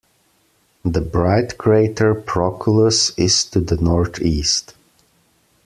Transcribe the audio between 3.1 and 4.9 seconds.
is to the northeast.